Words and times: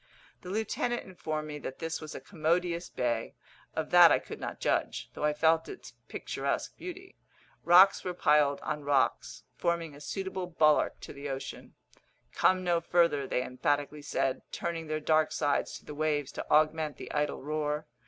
The 0.41 0.49
lieutenant 0.49 1.03
informed 1.05 1.47
me 1.47 1.59
that 1.59 1.77
this 1.77 2.01
was 2.01 2.15
a 2.15 2.19
commodious 2.19 2.89
bay. 2.89 3.35
Of 3.75 3.91
that 3.91 4.11
I 4.11 4.17
could 4.17 4.39
not 4.39 4.59
judge, 4.59 5.11
though 5.13 5.23
I 5.23 5.31
felt 5.31 5.69
its 5.69 5.93
picturesque 6.07 6.75
beauty. 6.75 7.19
Rocks 7.63 8.03
were 8.03 8.15
piled 8.15 8.59
on 8.61 8.81
rocks, 8.83 9.43
forming 9.57 9.93
a 9.93 10.01
suitable 10.01 10.47
bulwark 10.47 10.99
to 11.01 11.13
the 11.13 11.29
ocean. 11.29 11.75
"Come 12.33 12.63
no 12.63 12.81
further," 12.81 13.27
they 13.27 13.43
emphatically 13.43 14.01
said, 14.01 14.41
turning 14.51 14.87
their 14.87 14.99
dark 14.99 15.31
sides 15.31 15.77
to 15.77 15.85
the 15.85 15.93
waves 15.93 16.31
to 16.31 16.49
augment 16.49 16.97
the 16.97 17.11
idle 17.11 17.43
roar. 17.43 17.85